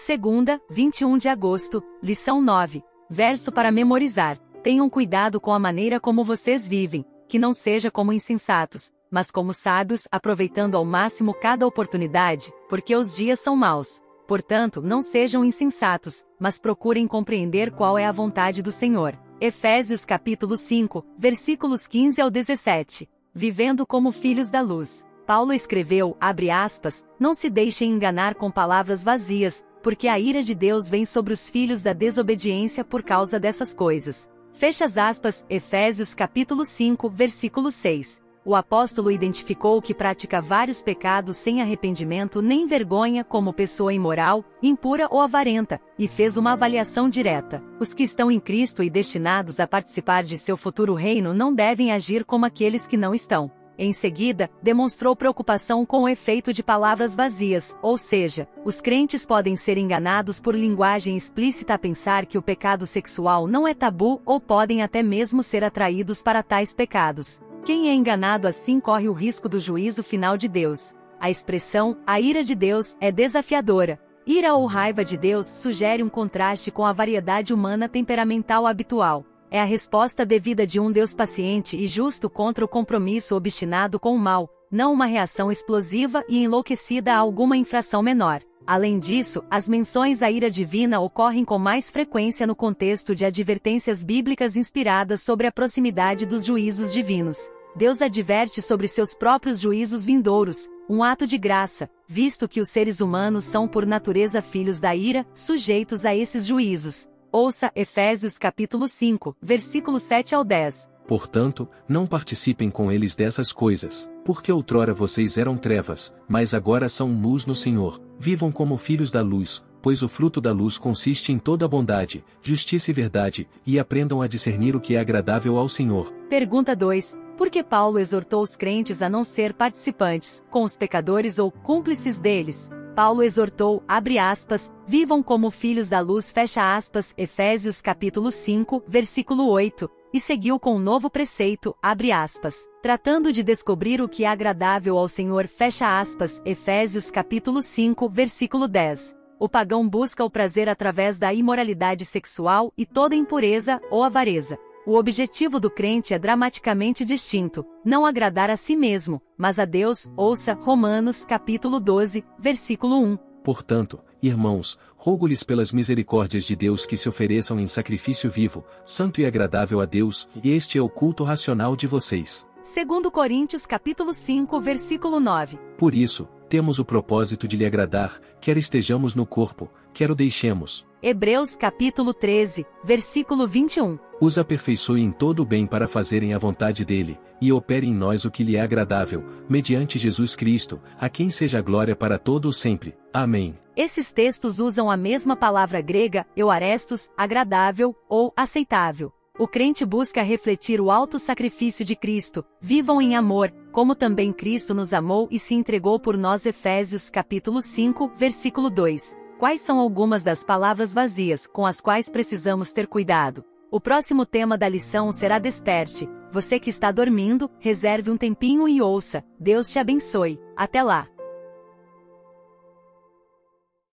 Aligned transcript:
Segunda, 0.00 0.62
21 0.70 1.18
de 1.18 1.28
agosto, 1.28 1.82
lição 2.00 2.40
9. 2.40 2.84
Verso 3.10 3.50
para 3.50 3.72
memorizar. 3.72 4.38
Tenham 4.62 4.88
cuidado 4.88 5.40
com 5.40 5.52
a 5.52 5.58
maneira 5.58 5.98
como 5.98 6.22
vocês 6.22 6.68
vivem, 6.68 7.04
que 7.28 7.36
não 7.36 7.52
seja 7.52 7.90
como 7.90 8.12
insensatos, 8.12 8.92
mas 9.10 9.28
como 9.28 9.52
sábios, 9.52 10.06
aproveitando 10.10 10.76
ao 10.76 10.84
máximo 10.84 11.34
cada 11.34 11.66
oportunidade, 11.66 12.52
porque 12.68 12.94
os 12.94 13.16
dias 13.16 13.40
são 13.40 13.56
maus. 13.56 14.00
Portanto, 14.28 14.80
não 14.80 15.02
sejam 15.02 15.44
insensatos, 15.44 16.24
mas 16.38 16.60
procurem 16.60 17.08
compreender 17.08 17.72
qual 17.72 17.98
é 17.98 18.06
a 18.06 18.12
vontade 18.12 18.62
do 18.62 18.70
Senhor. 18.70 19.18
Efésios 19.40 20.04
capítulo 20.04 20.56
5, 20.56 21.04
versículos 21.18 21.88
15 21.88 22.20
ao 22.20 22.30
17. 22.30 23.10
Vivendo 23.34 23.84
como 23.84 24.12
filhos 24.12 24.48
da 24.48 24.60
luz. 24.60 25.04
Paulo 25.28 25.52
escreveu, 25.52 26.16
abre 26.18 26.50
aspas, 26.50 27.04
não 27.20 27.34
se 27.34 27.50
deixem 27.50 27.90
enganar 27.90 28.34
com 28.34 28.50
palavras 28.50 29.04
vazias, 29.04 29.62
porque 29.82 30.08
a 30.08 30.18
ira 30.18 30.42
de 30.42 30.54
Deus 30.54 30.90
vem 30.90 31.04
sobre 31.04 31.32
os 31.32 31.48
filhos 31.50 31.82
da 31.82 31.92
desobediência 31.92 32.84
por 32.84 33.02
causa 33.02 33.38
dessas 33.38 33.74
coisas. 33.74 34.28
Fecha 34.52 34.84
as 34.84 34.96
aspas, 34.96 35.46
Efésios 35.48 36.14
capítulo 36.14 36.64
5, 36.64 37.08
versículo 37.08 37.70
6. 37.70 38.20
O 38.44 38.54
apóstolo 38.54 39.10
identificou 39.10 39.82
que 39.82 39.92
pratica 39.92 40.40
vários 40.40 40.82
pecados 40.82 41.36
sem 41.36 41.60
arrependimento 41.60 42.40
nem 42.40 42.66
vergonha 42.66 43.22
como 43.22 43.52
pessoa 43.52 43.92
imoral, 43.92 44.42
impura 44.62 45.06
ou 45.10 45.20
avarenta, 45.20 45.78
e 45.98 46.08
fez 46.08 46.38
uma 46.38 46.52
avaliação 46.52 47.10
direta. 47.10 47.62
Os 47.78 47.92
que 47.92 48.02
estão 48.02 48.30
em 48.30 48.40
Cristo 48.40 48.82
e 48.82 48.88
destinados 48.88 49.60
a 49.60 49.66
participar 49.66 50.22
de 50.22 50.38
seu 50.38 50.56
futuro 50.56 50.94
reino 50.94 51.34
não 51.34 51.52
devem 51.52 51.92
agir 51.92 52.24
como 52.24 52.46
aqueles 52.46 52.86
que 52.86 52.96
não 52.96 53.14
estão. 53.14 53.50
Em 53.80 53.92
seguida, 53.92 54.50
demonstrou 54.60 55.14
preocupação 55.14 55.86
com 55.86 56.02
o 56.02 56.08
efeito 56.08 56.52
de 56.52 56.64
palavras 56.64 57.14
vazias, 57.14 57.76
ou 57.80 57.96
seja, 57.96 58.48
os 58.64 58.80
crentes 58.80 59.24
podem 59.24 59.54
ser 59.54 59.78
enganados 59.78 60.40
por 60.40 60.52
linguagem 60.52 61.16
explícita 61.16 61.74
a 61.74 61.78
pensar 61.78 62.26
que 62.26 62.36
o 62.36 62.42
pecado 62.42 62.84
sexual 62.86 63.46
não 63.46 63.68
é 63.68 63.74
tabu 63.74 64.20
ou 64.26 64.40
podem 64.40 64.82
até 64.82 65.00
mesmo 65.00 65.44
ser 65.44 65.62
atraídos 65.62 66.24
para 66.24 66.42
tais 66.42 66.74
pecados. 66.74 67.40
Quem 67.64 67.88
é 67.88 67.94
enganado 67.94 68.48
assim 68.48 68.80
corre 68.80 69.08
o 69.08 69.12
risco 69.12 69.48
do 69.48 69.60
juízo 69.60 70.02
final 70.02 70.36
de 70.36 70.48
Deus. 70.48 70.92
A 71.20 71.30
expressão, 71.30 71.96
a 72.04 72.20
ira 72.20 72.42
de 72.42 72.56
Deus, 72.56 72.96
é 73.00 73.12
desafiadora. 73.12 74.00
Ira 74.26 74.54
ou 74.54 74.66
raiva 74.66 75.04
de 75.04 75.16
Deus 75.16 75.46
sugere 75.46 76.02
um 76.02 76.08
contraste 76.08 76.72
com 76.72 76.84
a 76.84 76.92
variedade 76.92 77.54
humana 77.54 77.88
temperamental 77.88 78.66
habitual. 78.66 79.24
É 79.50 79.60
a 79.60 79.64
resposta 79.64 80.26
devida 80.26 80.66
de 80.66 80.78
um 80.78 80.92
Deus 80.92 81.14
paciente 81.14 81.74
e 81.74 81.86
justo 81.86 82.28
contra 82.28 82.62
o 82.62 82.68
compromisso 82.68 83.34
obstinado 83.34 83.98
com 83.98 84.14
o 84.14 84.18
mal, 84.18 84.50
não 84.70 84.92
uma 84.92 85.06
reação 85.06 85.50
explosiva 85.50 86.22
e 86.28 86.44
enlouquecida 86.44 87.14
a 87.14 87.16
alguma 87.16 87.56
infração 87.56 88.02
menor. 88.02 88.42
Além 88.66 88.98
disso, 88.98 89.42
as 89.50 89.66
menções 89.66 90.22
à 90.22 90.30
ira 90.30 90.50
divina 90.50 91.00
ocorrem 91.00 91.46
com 91.46 91.58
mais 91.58 91.90
frequência 91.90 92.46
no 92.46 92.54
contexto 92.54 93.14
de 93.14 93.24
advertências 93.24 94.04
bíblicas 94.04 94.54
inspiradas 94.54 95.22
sobre 95.22 95.46
a 95.46 95.52
proximidade 95.52 96.26
dos 96.26 96.44
juízos 96.44 96.92
divinos. 96.92 97.50
Deus 97.74 98.02
adverte 98.02 98.60
sobre 98.60 98.86
seus 98.86 99.14
próprios 99.14 99.60
juízos 99.60 100.04
vindouros, 100.04 100.68
um 100.90 101.02
ato 101.02 101.26
de 101.26 101.38
graça, 101.38 101.88
visto 102.06 102.46
que 102.46 102.60
os 102.60 102.68
seres 102.68 103.00
humanos 103.00 103.44
são 103.44 103.66
por 103.66 103.86
natureza 103.86 104.42
filhos 104.42 104.78
da 104.80 104.94
ira, 104.94 105.26
sujeitos 105.32 106.04
a 106.04 106.14
esses 106.14 106.44
juízos. 106.44 107.08
Ouça 107.30 107.70
Efésios 107.76 108.38
capítulo 108.38 108.88
5, 108.88 109.36
versículo 109.42 109.98
7 109.98 110.34
ao 110.34 110.42
10. 110.42 110.88
Portanto, 111.06 111.68
não 111.86 112.06
participem 112.06 112.70
com 112.70 112.90
eles 112.90 113.14
dessas 113.14 113.52
coisas, 113.52 114.10
porque 114.24 114.50
outrora 114.50 114.94
vocês 114.94 115.36
eram 115.36 115.54
trevas, 115.58 116.14
mas 116.26 116.54
agora 116.54 116.88
são 116.88 117.12
luz 117.20 117.44
no 117.44 117.54
Senhor. 117.54 118.00
Vivam 118.18 118.50
como 118.50 118.78
filhos 118.78 119.10
da 119.10 119.20
luz, 119.20 119.62
pois 119.82 120.02
o 120.02 120.08
fruto 120.08 120.40
da 120.40 120.52
luz 120.52 120.78
consiste 120.78 121.30
em 121.30 121.38
toda 121.38 121.68
bondade, 121.68 122.24
justiça 122.40 122.90
e 122.90 122.94
verdade, 122.94 123.46
e 123.66 123.78
aprendam 123.78 124.22
a 124.22 124.26
discernir 124.26 124.74
o 124.74 124.80
que 124.80 124.96
é 124.96 125.00
agradável 125.00 125.58
ao 125.58 125.68
Senhor. 125.68 126.10
Pergunta 126.30 126.74
2. 126.74 127.14
Por 127.36 127.50
que 127.50 127.62
Paulo 127.62 127.98
exortou 127.98 128.42
os 128.42 128.56
crentes 128.56 129.02
a 129.02 129.08
não 129.08 129.22
ser 129.22 129.52
participantes, 129.52 130.42
com 130.50 130.64
os 130.64 130.78
pecadores 130.78 131.38
ou 131.38 131.52
cúmplices 131.52 132.18
deles? 132.18 132.70
Paulo 132.98 133.22
exortou, 133.22 133.80
abre 133.86 134.18
aspas, 134.18 134.72
vivam 134.84 135.22
como 135.22 135.52
filhos 135.52 135.88
da 135.88 136.00
luz, 136.00 136.32
fecha 136.32 136.74
aspas, 136.74 137.14
Efésios 137.16 137.80
capítulo 137.80 138.28
5, 138.28 138.82
versículo 138.88 139.48
8, 139.50 139.88
e 140.12 140.18
seguiu 140.18 140.58
com 140.58 140.74
um 140.74 140.80
novo 140.80 141.08
preceito, 141.08 141.76
abre 141.80 142.10
aspas, 142.10 142.66
tratando 142.82 143.32
de 143.32 143.44
descobrir 143.44 144.02
o 144.02 144.08
que 144.08 144.24
é 144.24 144.26
agradável 144.26 144.98
ao 144.98 145.06
Senhor, 145.06 145.46
fecha 145.46 146.00
aspas, 146.00 146.42
Efésios 146.44 147.08
capítulo 147.08 147.62
5, 147.62 148.08
versículo 148.08 148.66
10. 148.66 149.14
O 149.38 149.48
pagão 149.48 149.88
busca 149.88 150.24
o 150.24 150.28
prazer 150.28 150.68
através 150.68 151.20
da 151.20 151.32
imoralidade 151.32 152.04
sexual 152.04 152.72
e 152.76 152.84
toda 152.84 153.14
impureza 153.14 153.80
ou 153.92 154.02
avareza. 154.02 154.58
O 154.88 154.96
objetivo 154.96 155.60
do 155.60 155.70
crente 155.70 156.14
é 156.14 156.18
dramaticamente 156.18 157.04
distinto, 157.04 157.62
não 157.84 158.06
agradar 158.06 158.48
a 158.48 158.56
si 158.56 158.74
mesmo, 158.74 159.20
mas 159.36 159.58
a 159.58 159.66
Deus, 159.66 160.10
ouça 160.16 160.54
Romanos 160.54 161.26
capítulo 161.26 161.78
12, 161.78 162.24
versículo 162.38 162.98
1. 162.98 163.18
Portanto, 163.44 164.00
irmãos, 164.22 164.78
rogo-lhes 164.96 165.42
pelas 165.42 165.72
misericórdias 165.72 166.44
de 166.44 166.56
Deus 166.56 166.86
que 166.86 166.96
se 166.96 167.06
ofereçam 167.06 167.60
em 167.60 167.66
sacrifício 167.66 168.30
vivo, 168.30 168.64
santo 168.82 169.20
e 169.20 169.26
agradável 169.26 169.82
a 169.82 169.84
Deus, 169.84 170.26
e 170.42 170.52
este 170.52 170.78
é 170.78 170.80
o 170.80 170.88
culto 170.88 171.22
racional 171.22 171.76
de 171.76 171.86
vocês. 171.86 172.48
Segundo 172.62 173.10
Coríntios 173.10 173.66
capítulo 173.66 174.14
5, 174.14 174.58
versículo 174.58 175.20
9. 175.20 175.58
Por 175.76 175.94
isso, 175.94 176.26
temos 176.48 176.78
o 176.78 176.84
propósito 176.86 177.46
de 177.46 177.58
lhe 177.58 177.66
agradar, 177.66 178.18
quer 178.40 178.56
estejamos 178.56 179.14
no 179.14 179.26
corpo, 179.26 179.70
quer 179.92 180.10
o 180.10 180.14
deixemos. 180.14 180.87
Hebreus 181.00 181.54
capítulo 181.54 182.12
13, 182.12 182.66
versículo 182.82 183.46
21. 183.46 184.00
Os 184.20 184.36
aperfeiçoe 184.36 185.00
em 185.00 185.12
todo 185.12 185.42
o 185.42 185.44
bem 185.44 185.64
para 185.64 185.86
fazerem 185.86 186.34
a 186.34 186.38
vontade 186.38 186.84
dele, 186.84 187.20
e 187.40 187.52
opere 187.52 187.86
em 187.86 187.94
nós 187.94 188.24
o 188.24 188.32
que 188.32 188.42
lhe 188.42 188.56
é 188.56 188.60
agradável, 188.60 189.24
mediante 189.48 189.96
Jesus 189.96 190.34
Cristo, 190.34 190.82
a 190.98 191.08
quem 191.08 191.30
seja 191.30 191.60
glória 191.60 191.94
para 191.94 192.18
todo 192.18 192.48
o 192.48 192.52
sempre. 192.52 192.96
Amém. 193.12 193.56
Esses 193.76 194.12
textos 194.12 194.58
usam 194.58 194.90
a 194.90 194.96
mesma 194.96 195.36
palavra 195.36 195.80
grega, 195.80 196.26
euarestos, 196.36 197.08
agradável 197.16 197.94
ou 198.08 198.32
aceitável. 198.36 199.12
O 199.38 199.46
crente 199.46 199.86
busca 199.86 200.20
refletir 200.20 200.80
o 200.80 200.90
alto 200.90 201.16
sacrifício 201.16 201.84
de 201.84 201.94
Cristo, 201.94 202.44
vivam 202.60 203.00
em 203.00 203.14
amor, 203.14 203.54
como 203.70 203.94
também 203.94 204.32
Cristo 204.32 204.74
nos 204.74 204.92
amou 204.92 205.28
e 205.30 205.38
se 205.38 205.54
entregou 205.54 206.00
por 206.00 206.16
nós 206.16 206.44
Efésios 206.44 207.08
capítulo 207.08 207.62
5, 207.62 208.14
versículo 208.16 208.68
2. 208.68 209.27
Quais 209.38 209.60
são 209.60 209.78
algumas 209.78 210.22
das 210.22 210.42
palavras 210.42 210.92
vazias 210.92 211.46
com 211.46 211.64
as 211.64 211.80
quais 211.80 212.08
precisamos 212.08 212.72
ter 212.72 212.88
cuidado? 212.88 213.44
O 213.70 213.80
próximo 213.80 214.26
tema 214.26 214.58
da 214.58 214.68
lição 214.68 215.12
será 215.12 215.38
desperte. 215.38 216.08
Você 216.32 216.58
que 216.58 216.70
está 216.70 216.90
dormindo, 216.90 217.48
reserve 217.60 218.10
um 218.10 218.16
tempinho 218.16 218.68
e 218.68 218.82
ouça. 218.82 219.22
Deus 219.38 219.70
te 219.70 219.78
abençoe. 219.78 220.40
Até 220.56 220.82
lá! 220.82 221.06